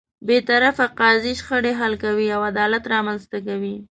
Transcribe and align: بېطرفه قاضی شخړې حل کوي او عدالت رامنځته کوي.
بېطرفه 0.27 0.85
قاضی 0.99 1.33
شخړې 1.39 1.71
حل 1.79 1.93
کوي 2.03 2.27
او 2.35 2.41
عدالت 2.51 2.83
رامنځته 2.93 3.37
کوي. 3.47 3.75